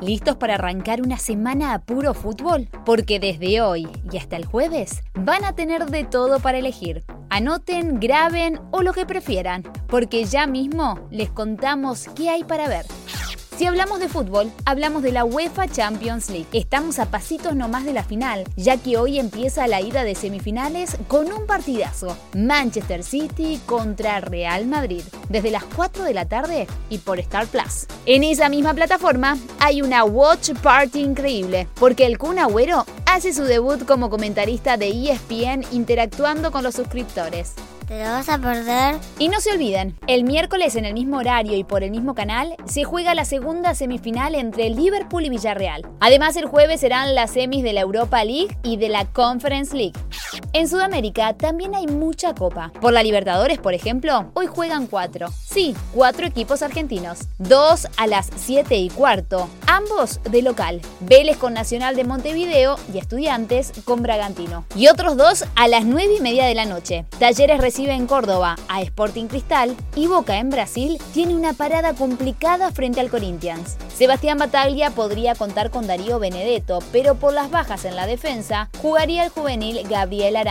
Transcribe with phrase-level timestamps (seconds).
[0.00, 2.68] ¿Listos para arrancar una semana a puro fútbol?
[2.84, 7.04] Porque desde hoy y hasta el jueves van a tener de todo para elegir.
[7.30, 12.86] Anoten, graben o lo que prefieran, porque ya mismo les contamos qué hay para ver.
[13.56, 16.48] Si hablamos de fútbol, hablamos de la UEFA Champions League.
[16.52, 20.96] Estamos a pasitos nomás de la final, ya que hoy empieza la ida de semifinales
[21.06, 22.16] con un partidazo.
[22.34, 27.86] Manchester City contra Real Madrid, desde las 4 de la tarde y por Star Plus.
[28.06, 33.44] En esa misma plataforma hay una Watch Party increíble, porque el Kun Agüero hace su
[33.44, 37.54] debut como comentarista de ESPN interactuando con los suscriptores.
[37.86, 38.96] ¿Te lo vas a perder?
[39.18, 42.56] Y no se olviden, el miércoles en el mismo horario y por el mismo canal
[42.64, 45.86] se juega la segunda semifinal entre Liverpool y Villarreal.
[46.00, 49.92] Además, el jueves serán las semis de la Europa League y de la Conference League.
[50.56, 52.70] En Sudamérica también hay mucha copa.
[52.80, 55.26] Por la Libertadores, por ejemplo, hoy juegan cuatro.
[55.44, 57.22] Sí, cuatro equipos argentinos.
[57.38, 60.80] Dos a las 7 y cuarto, ambos de local.
[61.00, 64.64] Vélez con Nacional de Montevideo y Estudiantes con Bragantino.
[64.76, 67.04] Y otros dos a las 9 y media de la noche.
[67.18, 72.70] Talleres recibe en Córdoba a Sporting Cristal y Boca en Brasil tiene una parada complicada
[72.70, 73.76] frente al Corinthians.
[73.92, 79.24] Sebastián Bataglia podría contar con Darío Benedetto, pero por las bajas en la defensa jugaría
[79.24, 80.43] el juvenil Gabriel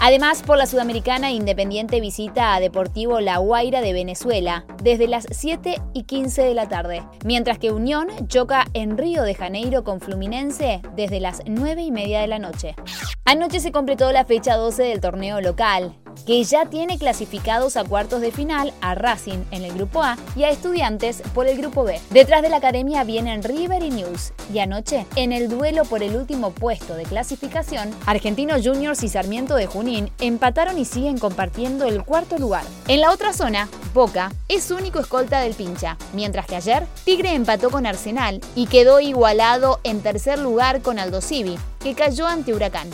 [0.00, 5.80] Además, por la Sudamericana Independiente visita a Deportivo La Guaira de Venezuela desde las 7
[5.94, 10.82] y 15 de la tarde, mientras que Unión choca en Río de Janeiro con Fluminense
[10.94, 12.74] desde las 9 y media de la noche.
[13.24, 15.94] Anoche se completó la fecha 12 del torneo local
[16.26, 20.44] que ya tiene clasificados a cuartos de final a Racing en el grupo A y
[20.44, 22.00] a Estudiantes por el grupo B.
[22.10, 24.32] Detrás de la academia vienen River y News.
[24.52, 29.54] Y anoche, en el duelo por el último puesto de clasificación, Argentinos Juniors y Sarmiento
[29.54, 32.64] de Junín empataron y siguen compartiendo el cuarto lugar.
[32.86, 37.70] En la otra zona, Boca es único escolta del pincha, mientras que ayer Tigre empató
[37.70, 42.88] con Arsenal y quedó igualado en tercer lugar con Aldo Civi, que cayó ante Huracán.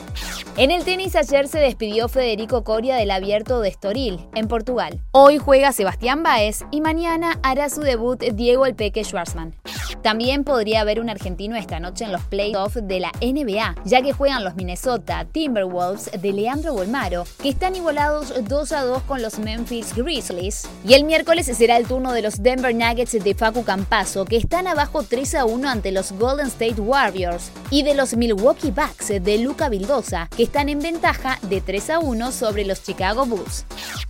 [0.56, 5.00] En el tenis ayer se despidió Federico Coria del abierto de Estoril, en Portugal.
[5.10, 9.56] Hoy juega Sebastián Baez y mañana hará su debut Diego El Peque Schwarzman.
[10.04, 14.12] También podría haber un argentino esta noche en los playoffs de la NBA, ya que
[14.12, 19.38] juegan los Minnesota Timberwolves de Leandro Bolmaro, que están igualados 2 a 2 con los
[19.38, 20.68] Memphis Grizzlies.
[20.86, 24.66] Y el miércoles será el turno de los Denver Nuggets de Facu Campaso, que están
[24.66, 29.38] abajo 3 a 1 ante los Golden State Warriors, y de los Milwaukee Bucks de
[29.38, 33.64] Luca Vildosa, que están en ventaja de 3 a 1 sobre los Chicago Bulls.